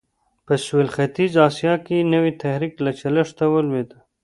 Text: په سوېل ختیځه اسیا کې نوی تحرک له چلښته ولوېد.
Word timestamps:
په 0.45 0.53
سوېل 0.65 0.89
ختیځه 0.95 1.39
اسیا 1.49 1.73
کې 1.85 2.07
نوی 2.13 2.31
تحرک 2.41 2.73
له 2.85 2.91
چلښته 2.99 3.45
ولوېد. 3.49 3.89